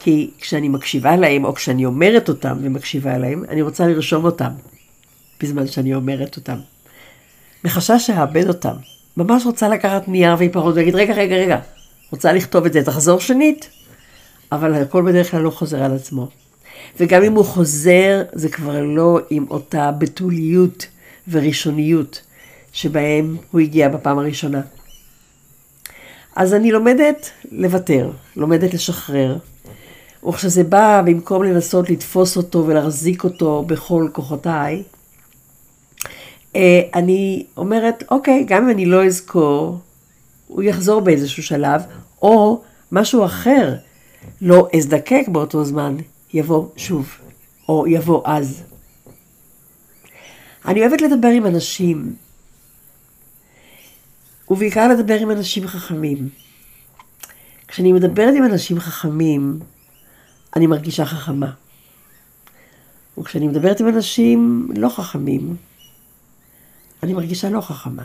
כי 0.00 0.30
כשאני 0.40 0.68
מקשיבה 0.68 1.16
להם, 1.16 1.44
או 1.44 1.54
כשאני 1.54 1.84
אומרת 1.84 2.28
אותם 2.28 2.56
ומקשיבה 2.62 3.18
להם, 3.18 3.44
אני 3.48 3.62
רוצה 3.62 3.86
לרשום 3.86 4.24
אותם, 4.24 4.50
בזמן 5.40 5.66
שאני 5.66 5.94
אומרת 5.94 6.36
אותם. 6.36 6.58
מחשש 7.64 8.06
שאאבד 8.06 8.48
אותם. 8.48 8.74
ממש 9.16 9.46
רוצה 9.46 9.68
לקחת 9.68 10.08
נייר 10.08 10.34
ועיפרון 10.38 10.72
ולהגיד, 10.72 10.94
רגע, 10.94 11.14
רגע, 11.14 11.36
רגע, 11.36 11.60
רוצה 12.10 12.32
לכתוב 12.32 12.66
את 12.66 12.72
זה, 12.72 12.82
תחזור 12.82 13.20
שנית, 13.20 13.70
אבל 14.52 14.74
הכל 14.74 15.02
בדרך 15.02 15.30
כלל 15.30 15.40
לא 15.40 15.50
חוזר 15.50 15.82
על 15.82 15.94
עצמו. 15.94 16.28
וגם 17.00 17.22
אם 17.22 17.32
הוא 17.32 17.44
חוזר, 17.44 18.22
זה 18.32 18.48
כבר 18.48 18.82
לא 18.82 19.18
עם 19.30 19.46
אותה 19.50 19.90
בתוליות 19.90 20.86
וראשוניות 21.28 22.22
שבהם 22.72 23.36
הוא 23.50 23.60
הגיע 23.60 23.88
בפעם 23.88 24.18
הראשונה. 24.18 24.60
אז 26.36 26.54
אני 26.54 26.72
לומדת 26.72 27.30
לוותר, 27.52 28.10
לומדת 28.36 28.74
לשחרר. 28.74 29.36
וכשזה 30.28 30.64
בא, 30.64 31.02
במקום 31.06 31.42
לנסות 31.42 31.90
לתפוס 31.90 32.36
אותו 32.36 32.66
ולהחזיק 32.66 33.24
אותו 33.24 33.64
בכל 33.66 34.08
כוחותיי, 34.12 34.82
אה, 36.56 36.80
אני 36.94 37.46
אומרת, 37.56 38.04
אוקיי, 38.10 38.44
גם 38.44 38.64
אם 38.64 38.70
אני 38.70 38.86
לא 38.86 39.06
אזכור, 39.06 39.78
הוא 40.46 40.62
יחזור 40.62 41.00
באיזשהו 41.00 41.42
שלב, 41.42 41.82
או 42.22 42.62
משהו 42.92 43.24
אחר 43.24 43.74
לא 44.42 44.68
אזדקק 44.76 45.28
באותו 45.28 45.64
זמן, 45.64 45.96
יבוא 46.34 46.68
שוב, 46.76 47.08
או 47.68 47.86
יבוא 47.86 48.22
אז. 48.24 48.62
אני 50.66 50.80
אוהבת 50.80 51.00
לדבר 51.00 51.28
עם 51.28 51.46
אנשים, 51.46 52.14
ובעיקר 54.50 54.88
לדבר 54.88 55.14
עם 55.14 55.30
אנשים 55.30 55.66
חכמים. 55.66 56.28
כשאני 57.68 57.92
מדברת 57.92 58.34
עם 58.36 58.44
אנשים 58.44 58.80
חכמים, 58.80 59.58
אני 60.56 60.66
מרגישה 60.66 61.04
חכמה. 61.04 61.50
וכשאני 63.18 63.48
מדברת 63.48 63.80
עם 63.80 63.88
אנשים 63.88 64.68
לא 64.76 64.88
חכמים, 64.88 65.56
אני 67.02 67.12
מרגישה 67.12 67.50
לא 67.50 67.60
חכמה. 67.60 68.04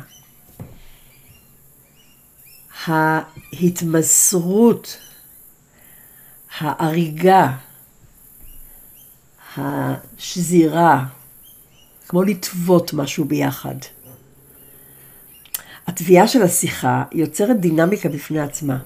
ההתמסרות, 3.53 4.97
ההריגה, 6.59 7.57
השזירה, 9.57 11.05
כמו 12.07 12.23
לטוות 12.23 12.93
משהו 12.93 13.25
ביחד. 13.25 13.75
התביעה 15.87 16.27
של 16.27 16.41
השיחה 16.41 17.03
יוצרת 17.11 17.59
דינמיקה 17.59 18.09
בפני 18.09 18.39
עצמה. 18.39 18.77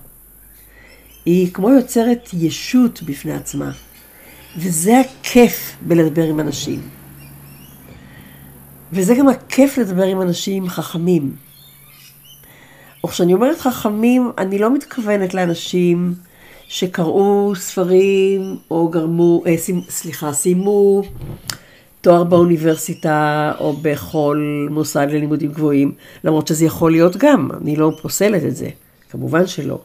היא 1.26 1.54
כמו 1.54 1.70
יוצרת 1.70 2.30
ישות 2.34 3.04
בפני 3.04 3.34
עצמה. 3.34 3.72
וזה 4.58 5.00
הכיף 5.00 5.76
בלדבר 5.82 6.24
עם 6.24 6.40
אנשים. 6.40 6.82
וזה 8.94 9.16
גם 9.16 9.28
הכיף 9.28 9.78
לדבר 9.78 10.04
עם 10.04 10.22
אנשים 10.22 10.70
חכמים. 10.70 11.36
וכשאני 13.06 13.34
אומרת 13.34 13.60
חכמים, 13.60 14.32
אני 14.38 14.60
לא 14.60 14.74
מתכוונת 14.74 15.34
לאנשים 15.34 16.14
שקראו 16.68 17.54
ספרים 17.56 18.58
או 18.72 18.88
גרמו, 18.88 19.44
אה, 19.48 19.56
סליחה, 19.90 20.34
סיימו 20.34 21.02
תואר 22.02 22.24
באוניברסיטה 22.24 23.52
או 23.60 23.74
בכל 23.74 24.68
מוסד 24.70 25.08
ללימודים 25.10 25.52
גבוהים, 25.52 25.94
למרות 26.24 26.48
שזה 26.48 26.66
יכול 26.66 26.92
להיות 26.92 27.18
גם, 27.18 27.50
אני 27.62 27.76
לא 27.76 27.92
פוסלת 28.02 28.44
את 28.44 28.56
זה, 28.56 28.70
כמובן 29.10 29.48
שלא. 29.48 29.80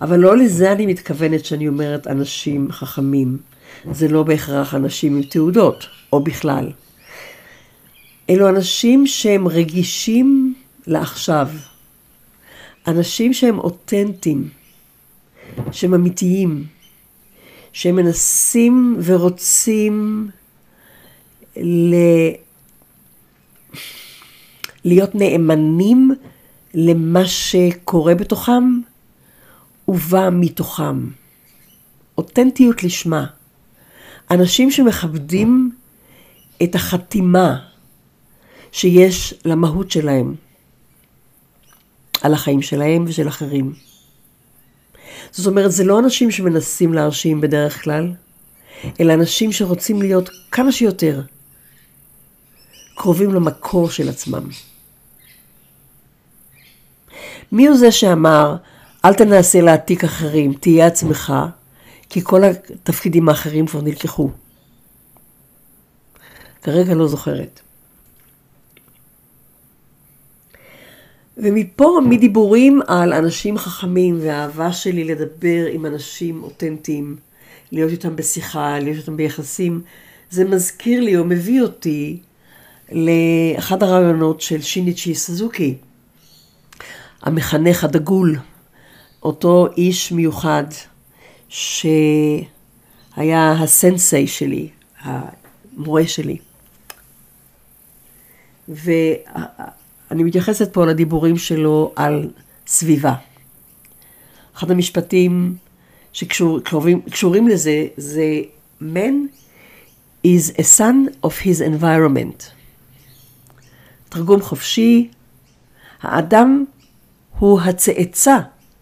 אבל 0.00 0.16
לא 0.16 0.36
לזה 0.36 0.72
אני 0.72 0.86
מתכוונת 0.86 1.44
שאני 1.44 1.68
אומרת 1.68 2.06
אנשים 2.06 2.72
חכמים. 2.72 3.38
זה 3.92 4.08
לא 4.08 4.22
בהכרח 4.22 4.74
אנשים 4.74 5.16
עם 5.16 5.22
תעודות, 5.22 5.86
או 6.12 6.20
בכלל. 6.20 6.72
אלו 8.30 8.48
אנשים 8.48 9.06
שהם 9.06 9.48
רגישים 9.48 10.54
לעכשיו. 10.86 11.48
אנשים 12.86 13.32
שהם 13.32 13.58
אותנטיים, 13.58 14.48
שהם 15.72 15.94
אמיתיים, 15.94 16.64
שהם 17.72 17.96
מנסים 17.96 18.96
ורוצים 19.04 20.28
ל... 21.56 21.94
להיות 24.84 25.14
נאמנים 25.14 26.10
למה 26.74 27.26
שקורה 27.26 28.14
בתוכם 28.14 28.80
ובא 29.88 30.28
מתוכם. 30.32 31.08
אותנטיות 32.18 32.82
לשמה. 32.82 33.26
אנשים 34.30 34.70
שמכבדים 34.70 35.70
את 36.62 36.74
החתימה 36.74 37.58
שיש 38.72 39.34
למהות 39.44 39.90
שלהם, 39.90 40.34
על 42.22 42.34
החיים 42.34 42.62
שלהם 42.62 43.04
ושל 43.06 43.28
אחרים. 43.28 43.74
זאת 45.30 45.46
אומרת, 45.46 45.72
זה 45.72 45.84
לא 45.84 45.98
אנשים 45.98 46.30
שמנסים 46.30 46.94
להרשים 46.94 47.40
בדרך 47.40 47.84
כלל, 47.84 48.12
אלא 49.00 49.14
אנשים 49.14 49.52
שרוצים 49.52 50.02
להיות 50.02 50.30
כמה 50.50 50.72
שיותר 50.72 51.22
קרובים 52.94 53.34
למקור 53.34 53.90
של 53.90 54.08
עצמם. 54.08 54.48
מי 57.52 57.66
הוא 57.66 57.76
זה 57.76 57.92
שאמר, 57.92 58.56
אל 59.06 59.14
תנסה 59.14 59.60
להעתיק 59.60 60.04
אחרים, 60.04 60.52
תהיה 60.52 60.86
עצמך, 60.86 61.34
כי 62.10 62.20
כל 62.24 62.44
התפקידים 62.44 63.28
האחרים 63.28 63.66
כבר 63.66 63.80
נלקחו. 63.80 64.30
כרגע 66.62 66.94
לא 66.94 67.08
זוכרת. 67.08 67.60
ומפה, 71.36 72.00
מדיבורים 72.08 72.80
על 72.86 73.12
אנשים 73.12 73.58
חכמים 73.58 74.18
והאהבה 74.22 74.72
שלי 74.72 75.04
לדבר 75.04 75.66
עם 75.70 75.86
אנשים 75.86 76.42
אותנטיים 76.42 77.16
להיות 77.72 77.90
איתם 77.90 78.16
בשיחה, 78.16 78.78
להיות 78.78 78.96
איתם 78.96 79.16
ביחסים. 79.16 79.82
זה 80.30 80.44
מזכיר 80.44 81.00
לי 81.00 81.16
או 81.16 81.24
מביא 81.24 81.62
אותי 81.62 82.18
לאחד 82.92 83.82
הרעיונות 83.82 84.40
של 84.40 84.62
שיניצ'י 84.62 85.14
סוזוקי, 85.14 85.74
המחנך 87.22 87.84
הדגול, 87.84 88.38
אותו 89.26 89.66
איש 89.76 90.12
מיוחד 90.12 90.64
שהיה 91.48 92.04
הסנסei 93.62 94.26
שלי, 94.26 94.68
המורה 95.00 96.06
שלי. 96.06 96.36
ואני 98.68 100.24
מתייחסת 100.24 100.72
פה 100.72 100.86
לדיבורים 100.86 101.36
שלו 101.36 101.92
על 101.96 102.30
סביבה. 102.66 103.14
אחד 104.56 104.70
המשפטים 104.70 105.56
שקשורים 106.12 107.48
לזה 107.48 107.86
זה 107.96 108.24
man 108.80 109.16
is 110.26 110.50
a 110.56 110.64
son 110.78 111.26
of 111.26 111.42
his 111.44 111.60
environment. 111.60 112.50
תרגום 114.08 114.42
חופשי, 114.42 115.08
האדם 116.02 116.64
הוא 117.38 117.60
הצאצא 117.60 118.38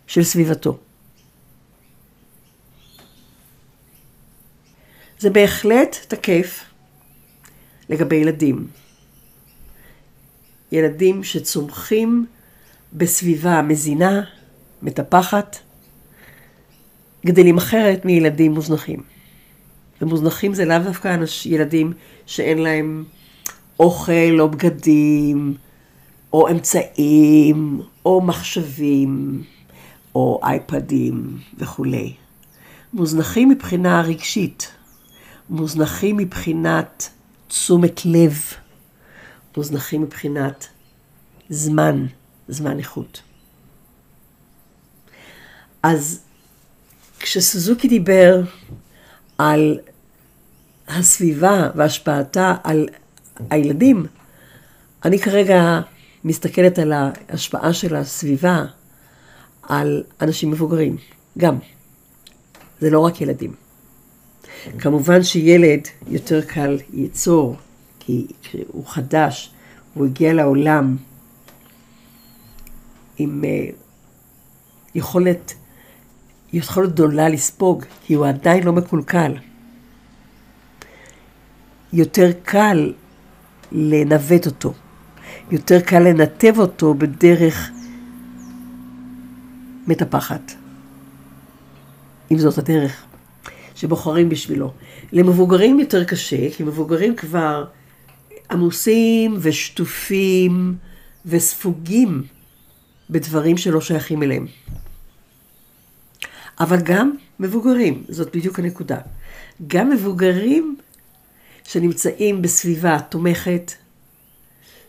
של 0.06 0.22
סביבתו. 0.22 0.78
זה 5.18 5.30
בהחלט 5.30 5.96
תקף 6.08 6.64
לגבי 7.88 8.16
ילדים. 8.16 8.66
ילדים 10.72 11.24
שצומחים 11.24 12.26
בסביבה 12.92 13.62
מזינה, 13.62 14.22
מטפחת, 14.82 15.56
גדלים 17.26 17.58
אחרת 17.58 18.04
מילדים 18.04 18.52
מוזנחים. 18.52 19.02
ומוזנחים 20.02 20.54
זה 20.54 20.64
לאו 20.64 20.78
דווקא 20.78 21.16
ילדים 21.44 21.92
שאין 22.26 22.58
להם 22.58 23.04
אוכל 23.80 24.40
או 24.40 24.48
בגדים, 24.48 25.54
או 26.32 26.48
אמצעים, 26.48 27.80
או 28.06 28.20
מחשבים, 28.20 29.42
או 30.14 30.40
אייפדים 30.42 31.38
וכולי. 31.58 32.14
מוזנחים 32.92 33.48
מבחינה 33.48 34.02
רגשית, 34.02 34.72
מוזנחים 35.50 36.16
מבחינת 36.16 37.10
תשומת 37.48 38.06
לב, 38.06 38.38
מוזנחים 39.56 40.02
מבחינת 40.02 40.66
זמן, 41.48 42.06
זמן 42.48 42.78
איכות. 42.78 43.22
אז 45.82 46.20
כשסוזוקי 47.18 47.88
דיבר 47.88 48.42
על 49.38 49.78
הסביבה 50.88 51.70
והשפעתה 51.74 52.54
על 52.64 52.88
הילדים, 53.50 54.06
אני 55.04 55.18
כרגע 55.18 55.80
מסתכלת 56.24 56.78
על 56.78 56.92
ההשפעה 56.92 57.72
של 57.72 57.96
הסביבה 57.96 58.64
על 59.68 60.02
אנשים 60.20 60.50
מבוגרים, 60.50 60.96
גם. 61.38 61.56
זה 62.80 62.90
לא 62.90 63.00
רק 63.00 63.20
ילדים. 63.20 63.54
כמובן 64.78 65.22
שילד 65.22 65.80
יותר 66.08 66.40
קל 66.42 66.78
ייצור, 66.92 67.56
כי 68.00 68.26
הוא 68.68 68.86
חדש, 68.86 69.52
הוא 69.94 70.06
הגיע 70.06 70.32
לעולם 70.32 70.96
עם 73.18 73.42
uh, 73.44 73.74
יכולת, 74.94 75.54
יכולת 76.52 76.92
גדולה 76.92 77.28
לספוג, 77.28 77.84
כי 78.04 78.14
הוא 78.14 78.26
עדיין 78.26 78.62
לא 78.62 78.72
מקולקל. 78.72 79.34
יותר 81.92 82.30
קל 82.42 82.92
לנווט 83.72 84.46
אותו, 84.46 84.72
יותר 85.50 85.80
קל 85.80 85.98
לנתב 85.98 86.54
אותו 86.58 86.94
בדרך 86.94 87.70
מטפחת, 89.86 90.52
אם 92.30 92.38
זאת 92.38 92.58
הדרך 92.58 93.04
שבוחרים 93.74 94.28
בשבילו. 94.28 94.72
למבוגרים 95.12 95.80
יותר 95.80 96.04
קשה, 96.04 96.50
כי 96.56 96.62
מבוגרים 96.62 97.16
כבר 97.16 97.64
עמוסים 98.50 99.36
ושטופים 99.40 100.76
וספוגים 101.26 102.22
בדברים 103.10 103.56
שלא 103.56 103.80
שייכים 103.80 104.22
אליהם. 104.22 104.46
אבל 106.60 106.80
גם 106.82 107.12
מבוגרים, 107.40 108.04
זאת 108.08 108.36
בדיוק 108.36 108.58
הנקודה. 108.58 108.98
גם 109.66 109.90
מבוגרים 109.90 110.76
שנמצאים 111.64 112.42
בסביבה 112.42 112.98
תומכת, 113.00 113.72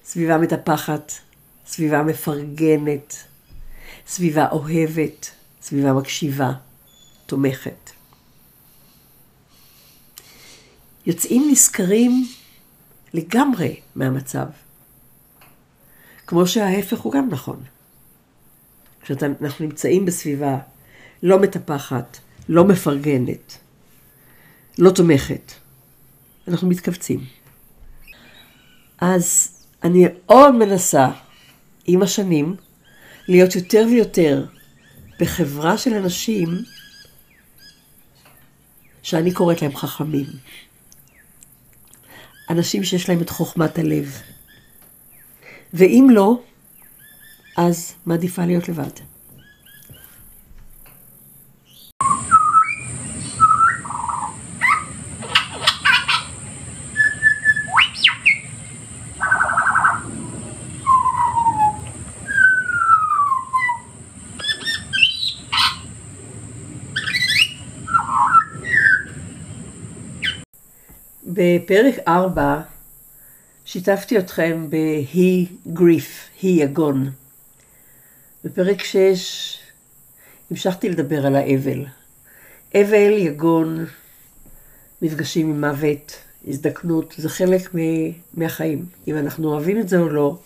סביבה 0.06 0.38
מטפחת, 0.38 1.12
סביבה 1.68 2.04
מפרגנת, 2.04 3.24
סביבה 4.08 4.48
אוהבת, 4.52 5.32
סביבה 5.62 5.94
מקשיבה, 5.94 6.52
תומכת. 7.26 7.92
יוצאים 11.06 11.48
נשכרים 11.52 12.28
לגמרי 13.14 13.80
מהמצב. 13.96 14.46
כמו 16.28 16.48
שההפך 16.48 17.00
הוא 17.00 17.14
גם 17.14 17.30
נכון. 17.30 17.64
כשאנחנו 19.02 19.66
נמצאים 19.66 20.06
בסביבה 20.06 20.58
לא 21.24 21.40
מטפחת, 21.40 22.18
לא 22.50 22.64
מפרגנת, 22.64 23.58
לא 24.78 24.90
תומכת, 24.90 25.52
אנחנו 26.48 26.70
מתכווצים. 26.70 27.26
אז 28.98 29.52
אני 29.84 30.06
מאוד 30.08 30.56
מנסה 30.56 31.10
עם 31.86 32.02
השנים 32.02 32.56
להיות 33.28 33.56
יותר 33.56 33.86
ויותר 33.90 34.46
בחברה 35.20 35.78
של 35.78 35.94
אנשים 35.94 36.48
שאני 39.04 39.34
קוראת 39.34 39.62
להם 39.62 39.76
חכמים. 39.76 40.26
אנשים 42.50 42.84
שיש 42.84 43.10
להם 43.10 43.22
את 43.22 43.30
חוכמת 43.30 43.78
הלב. 43.78 44.22
ואם 45.74 46.08
לא, 46.12 46.42
אז 47.58 47.94
מעדיפה 48.06 48.46
להיות 48.46 48.70
לבד. 48.70 49.15
בפרק 71.36 71.96
4 72.08 72.62
שיתפתי 73.66 74.18
אתכם 74.18 74.68
ב-he 74.70 75.48
grief, 75.78 76.40
he 76.42 76.48
יגון. 76.48 77.12
בפרק 78.44 78.84
6 78.84 79.60
המשכתי 80.52 80.90
לדבר 80.90 81.26
על 81.26 81.36
האבל. 81.36 81.86
אבל, 82.76 83.12
יגון, 83.18 83.86
מפגשים 85.02 85.50
עם 85.50 85.62
מוות, 85.62 86.16
הזדקנות, 86.48 87.14
זה 87.18 87.30
חלק 87.30 87.76
מהחיים. 88.34 88.86
אם 89.08 89.18
אנחנו 89.18 89.48
אוהבים 89.50 89.80
את 89.80 89.90
זה 89.90 89.98
או 89.98 90.10
לא, 90.10 90.38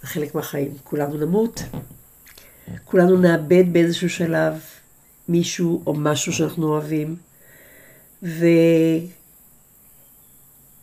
זה 0.00 0.06
חלק 0.06 0.34
מהחיים. 0.34 0.74
כולנו 0.84 1.16
נמות, 1.16 1.62
כולנו 2.84 3.16
נאבד 3.16 3.72
באיזשהו 3.72 4.10
שלב 4.10 4.60
מישהו 5.28 5.82
או 5.86 5.94
משהו 5.94 6.32
שאנחנו 6.32 6.66
אוהבים, 6.66 7.16
ו... 8.22 8.46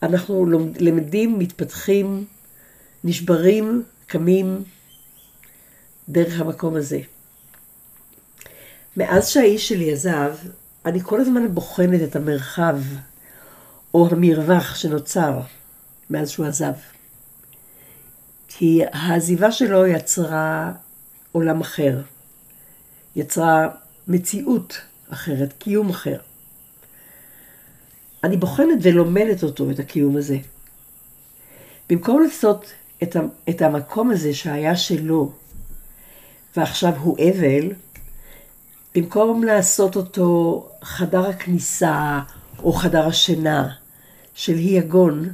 אנחנו 0.04 0.46
למדים, 0.80 1.38
מתפתחים, 1.38 2.24
נשברים, 3.04 3.82
קמים 4.06 4.64
דרך 6.08 6.40
המקום 6.40 6.76
הזה. 6.76 7.00
מאז 8.96 9.28
שהאיש 9.28 9.68
שלי 9.68 9.92
עזב, 9.92 10.34
אני 10.86 11.00
כל 11.00 11.20
הזמן 11.20 11.54
בוחנת 11.54 12.02
את 12.02 12.16
המרחב 12.16 12.78
או 13.94 14.08
המרווח 14.10 14.74
שנוצר 14.74 15.40
מאז 16.10 16.30
שהוא 16.30 16.46
עזב. 16.46 16.72
כי 18.48 18.82
העזיבה 18.92 19.52
שלו 19.52 19.86
יצרה 19.86 20.72
עולם 21.32 21.60
אחר, 21.60 22.00
יצרה 23.16 23.68
מציאות 24.08 24.80
אחרת, 25.10 25.52
קיום 25.58 25.90
אחר. 25.90 26.18
אני 28.24 28.36
בוחנת 28.36 28.78
ולומדת 28.82 29.42
אותו, 29.42 29.70
את 29.70 29.78
הקיום 29.78 30.16
הזה. 30.16 30.38
במקום 31.90 32.22
לעשות 32.22 32.72
את, 33.48 33.62
המקום 33.62 34.10
הזה 34.10 34.34
שהיה 34.34 34.76
שלו, 34.76 35.32
ועכשיו 36.56 36.92
הוא 37.00 37.16
אבל, 37.30 37.72
במקום 38.94 39.44
לעשות 39.44 39.96
אותו 39.96 40.68
חדר 40.82 41.28
הכניסה 41.28 42.20
או 42.58 42.72
חדר 42.72 43.06
השינה 43.06 43.68
של 44.34 44.54
היא 44.54 44.78
יגון, 44.78 45.32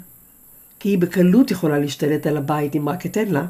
כי 0.80 0.88
היא 0.88 0.98
בקלות 0.98 1.50
יכולה 1.50 1.78
להשתלט 1.78 2.26
על 2.26 2.36
הבית 2.36 2.76
אם 2.76 2.88
רק 2.88 3.06
אתן 3.06 3.28
לה, 3.28 3.46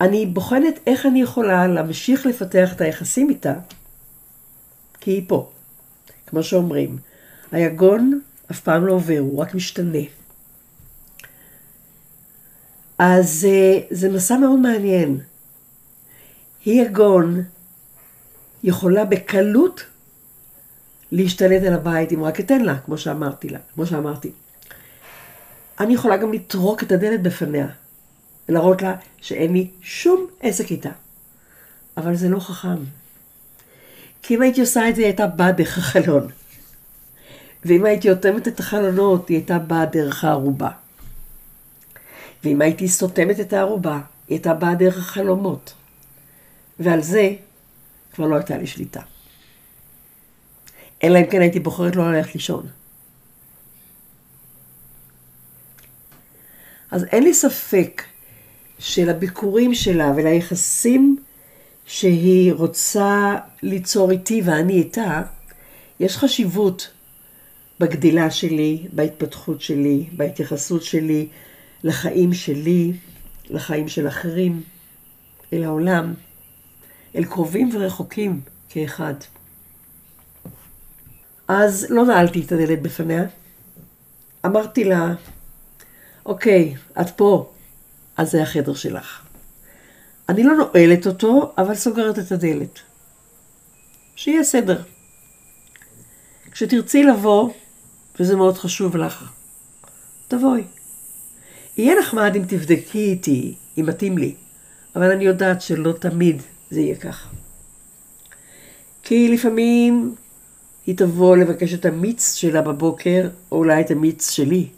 אני 0.00 0.26
בוחנת 0.26 0.78
איך 0.86 1.06
אני 1.06 1.22
יכולה 1.22 1.66
להמשיך 1.66 2.26
לפתח 2.26 2.72
את 2.72 2.80
היחסים 2.80 3.30
איתה, 3.30 3.54
כי 5.00 5.10
היא 5.10 5.24
פה. 5.26 5.50
כמו 6.26 6.42
שאומרים, 6.42 6.98
היגון 7.52 8.20
אף 8.50 8.60
פעם 8.60 8.86
לא 8.86 8.92
עובר, 8.92 9.18
הוא 9.18 9.38
רק 9.38 9.54
משתנה. 9.54 9.98
אז 12.98 13.46
אה, 13.50 13.80
זה 13.90 14.08
מסע 14.08 14.36
מאוד 14.36 14.58
מעניין. 14.58 15.20
היא 16.64 16.82
יגון 16.82 17.42
יכולה 18.62 19.04
בקלות 19.04 19.84
להשתלט 21.12 21.62
על 21.62 21.72
הבית 21.72 22.12
אם 22.12 22.24
רק 22.24 22.40
אתן 22.40 22.60
לה, 22.60 22.78
כמו 22.78 22.98
שאמרתי 22.98 23.48
לה, 23.48 23.58
כמו 23.74 23.86
שאמרתי. 23.86 24.32
אני 25.80 25.94
יכולה 25.94 26.16
גם 26.16 26.32
לטרוק 26.32 26.82
את 26.82 26.92
הדלת 26.92 27.22
בפניה, 27.22 27.66
ולהראות 28.48 28.82
לה 28.82 28.96
שאין 29.20 29.52
לי 29.52 29.70
שום 29.80 30.26
עסק 30.40 30.70
איתה. 30.70 30.90
אבל 31.96 32.14
זה 32.14 32.28
לא 32.28 32.40
חכם. 32.40 32.84
כי 34.22 34.34
אם 34.36 34.42
הייתי 34.42 34.60
עושה 34.60 34.88
את 34.88 34.96
זה, 34.96 35.02
היא 35.02 35.06
הייתה 35.06 35.26
באה 35.26 35.52
דרך 35.52 35.78
החלון. 35.78 36.28
ואם 37.64 37.84
הייתי 37.84 38.10
אוטמת 38.10 38.48
את 38.48 38.60
החלונות, 38.60 39.28
היא 39.28 39.36
הייתה 39.36 39.58
באה 39.58 39.86
דרך 39.86 40.24
הערובה. 40.24 40.70
ואם 42.44 42.60
הייתי 42.60 42.88
סותמת 42.88 43.40
את 43.40 43.52
הערובה, 43.52 44.00
היא 44.28 44.36
הייתה 44.36 44.54
באה 44.54 44.74
דרך 44.74 44.98
החלומות. 44.98 45.74
ועל 46.78 47.02
זה 47.02 47.30
כבר 48.14 48.26
לא 48.26 48.36
הייתה 48.36 48.58
לי 48.58 48.66
שליטה. 48.66 49.00
אלא 51.02 51.18
אם 51.18 51.26
כן 51.30 51.40
הייתי 51.40 51.60
בוחרת 51.60 51.96
לא 51.96 52.12
ללכת 52.12 52.34
לישון. 52.34 52.66
אז 56.90 57.04
אין 57.04 57.22
לי 57.22 57.34
ספק 57.34 58.02
שלביקורים 58.78 59.74
שלה 59.74 60.12
וליחסים 60.16 61.16
שהיא 61.86 62.52
רוצה 62.52 63.36
ליצור 63.62 64.10
איתי 64.10 64.42
ואני 64.44 64.72
איתה, 64.72 65.22
יש 66.00 66.16
חשיבות 66.16 66.90
בגדילה 67.82 68.30
שלי, 68.30 68.86
בהתפתחות 68.92 69.60
שלי, 69.60 70.08
בהתייחסות 70.12 70.82
שלי 70.82 71.28
לחיים 71.84 72.34
שלי, 72.34 72.92
לחיים 73.50 73.88
של 73.88 74.08
אחרים, 74.08 74.62
אל 75.52 75.64
העולם, 75.64 76.14
אל 77.16 77.24
קרובים 77.24 77.70
ורחוקים 77.72 78.40
כאחד. 78.68 79.14
אז 81.48 81.86
לא 81.90 82.04
נעלתי 82.04 82.40
את 82.40 82.52
הדלת 82.52 82.82
בפניה. 82.82 83.24
אמרתי 84.46 84.84
לה, 84.84 85.14
אוקיי, 86.26 86.74
את 87.00 87.10
פה, 87.16 87.52
אז 88.16 88.30
זה 88.30 88.42
החדר 88.42 88.74
שלך. 88.74 89.26
אני 90.28 90.42
לא 90.42 90.52
נועלת 90.54 91.06
אותו, 91.06 91.52
אבל 91.58 91.74
סוגרת 91.74 92.18
את 92.18 92.32
הדלת. 92.32 92.78
שיהיה 94.16 94.44
סדר. 94.44 94.82
כשתרצי 96.52 97.02
לבוא, 97.02 97.50
וזה 98.20 98.36
מאוד 98.36 98.58
חשוב 98.58 98.96
לך, 98.96 99.32
תבואי. 100.28 100.62
יהיה 101.76 102.00
נחמד 102.00 102.36
אם 102.36 102.42
תבדקי 102.48 102.98
איתי, 102.98 103.54
אם 103.78 103.86
מתאים 103.86 104.18
לי, 104.18 104.34
אבל 104.96 105.10
אני 105.10 105.24
יודעת 105.24 105.62
שלא 105.62 105.92
תמיד 105.92 106.42
זה 106.70 106.80
יהיה 106.80 106.96
כך. 106.96 107.28
כי 109.02 109.28
לפעמים 109.28 110.14
היא 110.86 110.96
תבוא 110.96 111.36
לבקש 111.36 111.74
את 111.74 111.84
המיץ 111.84 112.34
שלה 112.34 112.62
בבוקר, 112.62 113.28
או 113.52 113.56
אולי 113.56 113.80
את 113.80 113.90
המיץ 113.90 114.30
שלי, 114.30 114.68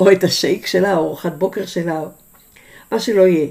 או 0.00 0.12
את 0.12 0.24
השייק 0.24 0.66
שלה, 0.66 0.96
או 0.96 1.06
ארוחת 1.06 1.32
בוקר 1.32 1.66
שלה, 1.66 2.02
מה 2.92 3.00
שלא 3.00 3.22
יהיה. 3.22 3.48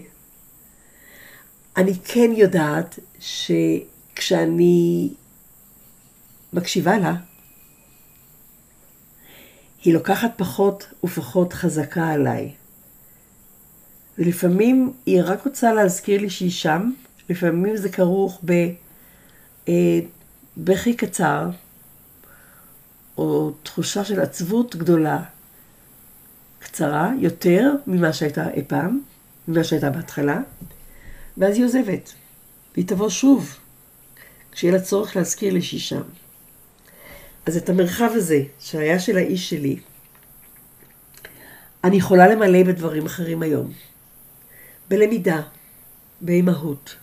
אני 1.77 1.93
כן 2.03 2.31
יודעת 2.35 2.99
שכשאני 3.19 5.09
מקשיבה 6.53 6.97
לה, 6.97 7.15
היא 9.83 9.93
לוקחת 9.93 10.31
פחות 10.37 10.93
ופחות 11.03 11.53
חזקה 11.53 12.07
עליי. 12.07 12.53
ולפעמים 14.17 14.93
היא 15.05 15.21
רק 15.25 15.45
רוצה 15.45 15.73
להזכיר 15.73 16.21
לי 16.21 16.29
שהיא 16.29 16.51
שם, 16.51 16.91
לפעמים 17.29 17.77
זה 17.77 17.89
כרוך 17.89 18.41
בבכי 19.63 20.91
אה, 20.91 20.97
קצר, 20.97 21.49
או 23.17 23.51
תחושה 23.63 24.03
של 24.03 24.19
עצבות 24.19 24.75
גדולה, 24.75 25.23
קצרה 26.59 27.11
יותר 27.19 27.71
ממה 27.87 28.13
שהייתה 28.13 28.49
אי 28.49 28.63
פעם, 28.67 29.01
ממה 29.47 29.63
שהייתה 29.63 29.89
בהתחלה, 29.89 30.41
ואז 31.37 31.55
היא 31.55 31.65
עוזבת, 31.65 32.13
והיא 32.73 32.87
תבוא 32.87 33.09
שוב, 33.09 33.57
כשיהיה 34.51 34.73
לה 34.73 34.81
צורך 34.81 35.15
להזכיר 35.15 35.53
לי 35.53 35.61
שהיא 35.61 35.79
שם. 35.79 36.01
אז 37.45 37.57
את 37.57 37.69
המרחב 37.69 38.09
הזה, 38.13 38.43
שהיה 38.59 38.99
של 38.99 39.17
האיש 39.17 39.49
שלי, 39.49 39.79
אני 41.83 41.97
יכולה 41.97 42.27
למלא 42.27 42.63
בדברים 42.63 43.05
אחרים 43.05 43.41
היום. 43.41 43.71
בלמידה, 44.87 45.41
באימהות, 46.21 46.95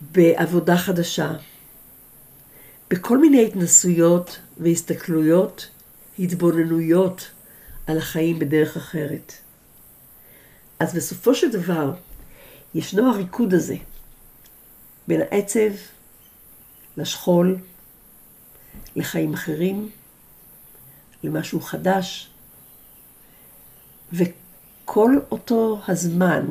בעבודה 0.00 0.76
חדשה, 0.76 1.32
בכל 2.90 3.18
מיני 3.18 3.46
התנסויות 3.46 4.38
והסתכלויות, 4.58 5.68
התבוננויות 6.18 7.30
על 7.86 7.98
החיים 7.98 8.38
בדרך 8.38 8.76
אחרת. 8.76 9.32
אז 10.78 10.94
בסופו 10.94 11.34
של 11.34 11.50
דבר, 11.50 11.94
ישנו 12.74 13.10
הריקוד 13.10 13.54
הזה 13.54 13.76
בין 15.08 15.20
העצב 15.20 15.70
לשכול, 16.96 17.56
לחיים 18.96 19.34
אחרים, 19.34 19.90
למשהו 21.22 21.60
חדש, 21.60 22.30
וכל 24.12 25.18
אותו 25.30 25.80
הזמן, 25.88 26.46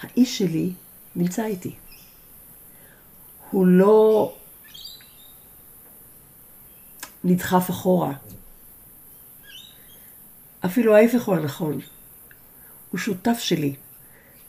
האיש 0.00 0.38
שלי 0.38 0.72
נמצא 1.16 1.44
איתי. 1.44 1.76
הוא 3.50 3.66
לא 3.66 4.34
נדחף 7.24 7.70
אחורה. 7.70 8.12
אפילו 10.64 10.96
ההפך 10.96 11.22
הוא 11.22 11.34
הנכון. 11.34 11.80
הוא 12.90 12.98
שותף 12.98 13.38
שלי 13.38 13.74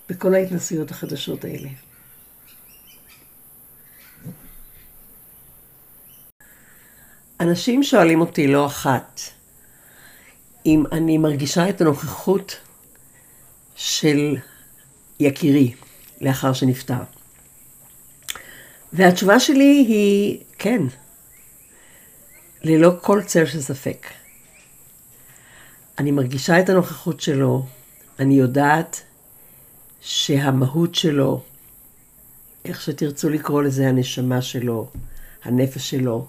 בכל 0.09 0.33
ההתנסויות 0.33 0.91
החדשות 0.91 1.43
האלה. 1.43 1.69
אנשים 7.39 7.83
שואלים 7.83 8.21
אותי 8.21 8.47
לא 8.47 8.65
אחת 8.65 9.21
אם 10.65 10.83
אני 10.91 11.17
מרגישה 11.17 11.69
את 11.69 11.81
הנוכחות 11.81 12.57
של 13.75 14.35
יקירי 15.19 15.73
לאחר 16.21 16.53
שנפטר. 16.53 17.03
והתשובה 18.93 19.39
שלי 19.39 19.85
היא 19.87 20.39
כן, 20.59 20.81
ללא 22.63 22.91
כל 23.01 23.21
צל 23.23 23.45
של 23.45 23.61
ספק. 23.61 24.07
אני 25.99 26.11
מרגישה 26.11 26.59
את 26.59 26.69
הנוכחות 26.69 27.19
שלו, 27.19 27.65
אני 28.19 28.33
יודעת 28.33 29.01
שהמהות 30.01 30.95
שלו, 30.95 31.41
איך 32.65 32.81
שתרצו 32.81 33.29
לקרוא 33.29 33.63
לזה, 33.63 33.89
הנשמה 33.89 34.41
שלו, 34.41 34.89
הנפש 35.43 35.89
שלו, 35.89 36.27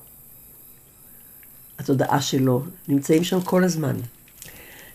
התודעה 1.79 2.23
שלו, 2.23 2.63
נמצאים 2.89 3.25
שם 3.25 3.41
כל 3.41 3.65
הזמן. 3.65 3.97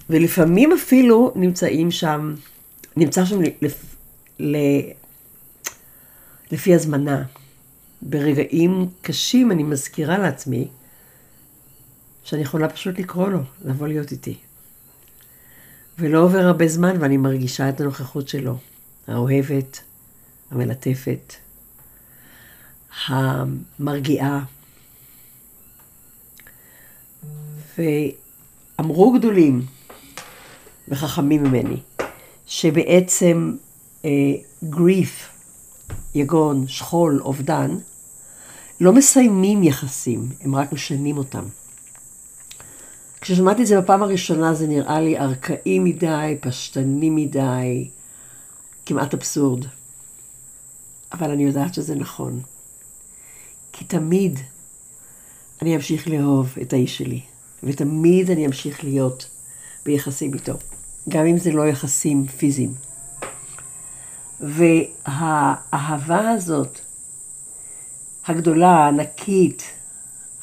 ולפעמים 0.10 0.72
אפילו 0.72 1.34
נמצאים 1.36 1.92
שם, 1.92 2.36
נמצא 2.96 3.26
שם 3.26 3.40
לפ, 3.62 3.96
ל, 4.40 4.58
לפי 6.52 6.76
הזמנה. 6.76 7.24
ברגעים 8.02 8.90
קשים 9.02 9.52
אני 9.52 9.64
מזכירה 9.64 10.18
לעצמי 10.18 10.68
שאני 12.24 12.42
יכולה 12.42 12.70
פשוט 12.70 13.00
לקרוא 13.00 13.30
לו, 13.30 13.40
לבוא 13.66 13.88
להיות 13.88 14.12
איתי. 14.12 14.38
ולא 16.00 16.24
עובר 16.24 16.40
הרבה 16.40 16.68
זמן 16.68 16.96
ואני 17.00 17.18
מרגישה 17.18 17.70
את 17.70 17.82
הנוכחות 17.82 18.28
שלו, 18.30 18.58
האוהבת, 19.08 19.80
המלטפת, 20.52 21.34
המרגיעה. 23.08 24.44
ואמרו 27.80 29.14
גדולים 29.14 29.62
וחכמים 30.88 31.44
ממני, 31.44 31.78
שבעצם 32.46 33.56
גריף, 34.64 35.30
uh, 35.30 35.94
יגון, 36.16 36.68
שכול, 36.68 37.22
אובדן, 37.22 37.78
לא 38.82 38.94
מסיימים 38.94 39.64
יחסים, 39.64 40.30
הם 40.42 40.56
רק 40.56 40.74
משנים 40.74 41.18
אותם. 41.18 41.44
כששמעתי 43.22 43.62
את 43.62 43.68
זה 43.68 43.82
בפעם 43.82 44.04
הראשונה 44.04 44.54
זה 44.54 44.68
נראה 44.68 45.02
לי 45.02 45.20
ארכאי 45.20 45.80
מדי, 45.80 46.38
פשטני 46.42 47.10
מדי, 47.10 47.90
כמעט 48.86 49.14
אבסורד. 49.14 49.66
אבל 51.12 51.32
אני 51.32 51.44
יודעת 51.44 51.74
שזה 51.74 51.96
נכון. 51.96 52.42
כי 53.74 53.86
תמיד 53.86 54.40
אני 55.62 55.76
אמשיך 55.76 56.08
לאהוב 56.08 56.54
את 56.62 56.74
האיש 56.74 56.98
שלי, 56.98 57.22
ותמיד 57.64 58.32
אני 58.32 58.46
אמשיך 58.46 58.84
להיות 58.84 59.30
ביחסים 59.86 60.34
איתו, 60.34 60.54
גם 61.10 61.26
אם 61.26 61.38
זה 61.38 61.52
לא 61.52 61.68
יחסים 61.68 62.28
פיזיים. 62.28 62.74
והאהבה 64.40 66.30
הזאת, 66.30 66.80
הגדולה, 68.26 68.70
הענקית, 68.70 69.64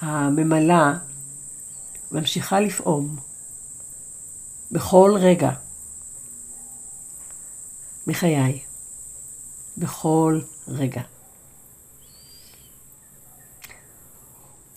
הממלאה, 0.00 0.92
ממשיכה 2.12 2.60
לפעום 2.60 3.16
בכל 4.72 5.14
רגע 5.20 5.50
מחיי, 8.06 8.60
בכל 9.78 10.40
רגע. 10.68 11.02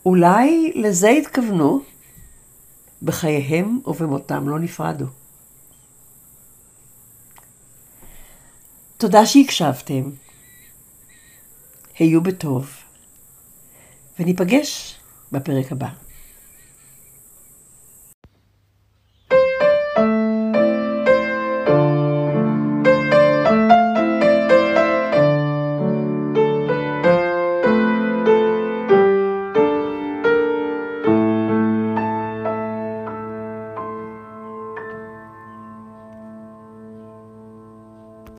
אולי 0.06 0.72
לזה 0.76 1.10
התכוונו, 1.10 1.82
בחייהם 3.04 3.80
ובמותם 3.86 4.50
לא 4.50 4.60
נפרדו. 4.60 5.06
תודה 8.98 9.26
שהקשבתם. 9.26 10.10
היו 12.00 12.22
בטוב, 12.22 12.70
וניפגש 14.20 15.00
בפרק 15.32 15.72
הבא. 15.72 15.90